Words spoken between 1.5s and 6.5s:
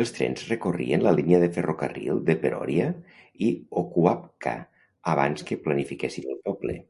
ferrocarril de Peroria i Oquawka abans que planifiquessin el